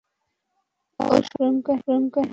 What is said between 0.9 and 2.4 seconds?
ওসব প্রেমকাহিনী কেন আঁকলি?